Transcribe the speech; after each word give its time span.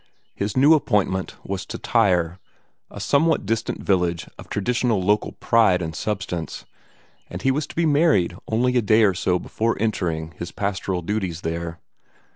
His 0.33 0.57
new 0.57 0.73
appointment 0.73 1.35
was 1.47 1.63
to 1.67 1.77
Tyre 1.77 2.39
a 2.89 2.99
somewhat 2.99 3.45
distant 3.45 3.83
village 3.83 4.27
of 4.39 4.49
traditional 4.49 4.99
local 4.99 5.33
pride 5.33 5.79
and 5.79 5.95
substance 5.95 6.65
and 7.29 7.43
he 7.43 7.51
was 7.51 7.67
to 7.67 7.75
be 7.75 7.85
married 7.85 8.35
only 8.47 8.75
a 8.77 8.81
day 8.81 9.03
or 9.03 9.13
so 9.13 9.37
before 9.37 9.77
entering 9.79 10.29
upon 10.29 10.37
his 10.39 10.51
pastoral 10.51 11.03
duties 11.03 11.41
there. 11.41 11.79